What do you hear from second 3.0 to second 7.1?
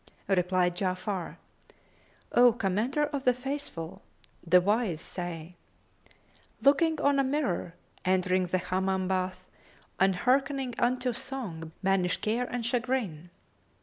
of the Faithful, the wise say, 'Looking